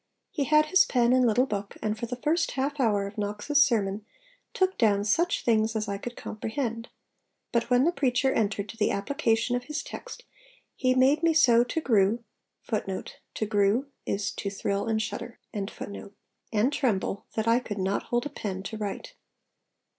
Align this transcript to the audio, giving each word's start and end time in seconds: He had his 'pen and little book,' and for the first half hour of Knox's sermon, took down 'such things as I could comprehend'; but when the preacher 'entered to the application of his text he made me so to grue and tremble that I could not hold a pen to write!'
He 0.31 0.45
had 0.45 0.65
his 0.65 0.83
'pen 0.83 1.13
and 1.13 1.27
little 1.27 1.45
book,' 1.45 1.77
and 1.79 1.95
for 1.95 2.07
the 2.07 2.15
first 2.15 2.53
half 2.53 2.79
hour 2.79 3.05
of 3.05 3.19
Knox's 3.19 3.63
sermon, 3.63 4.03
took 4.51 4.75
down 4.79 5.03
'such 5.03 5.45
things 5.45 5.75
as 5.75 5.87
I 5.87 5.99
could 5.99 6.15
comprehend'; 6.15 6.89
but 7.51 7.69
when 7.69 7.83
the 7.83 7.91
preacher 7.91 8.33
'entered 8.33 8.67
to 8.69 8.77
the 8.77 8.89
application 8.89 9.55
of 9.55 9.65
his 9.65 9.83
text 9.83 10.23
he 10.75 10.95
made 10.95 11.21
me 11.21 11.35
so 11.35 11.63
to 11.65 11.79
grue 11.81 12.23
and 12.69 13.07
tremble 16.71 17.25
that 17.35 17.47
I 17.47 17.59
could 17.59 17.77
not 17.77 18.03
hold 18.05 18.25
a 18.25 18.29
pen 18.29 18.63
to 18.63 18.77
write!' 18.77 19.13